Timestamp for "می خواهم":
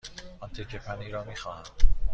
1.23-1.63